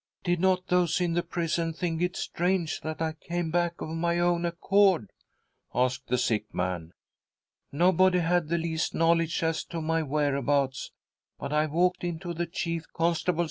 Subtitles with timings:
[0.21, 3.89] ■" Did not those in the prison think it strange that I came back of
[3.89, 5.11] my own accord?"
[5.75, 6.93] asked the sick man."
[7.71, 10.89] Nobody had the least knowledge as to my whereabouts,
[11.37, 13.39] but I walked into the chief constable's office and gave myself up voluntarily.